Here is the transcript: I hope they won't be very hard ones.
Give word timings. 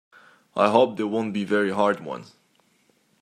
I 0.55 0.71
hope 0.71 0.97
they 0.97 1.03
won't 1.03 1.31
be 1.31 1.43
very 1.45 1.69
hard 1.69 1.99
ones. 1.99 2.33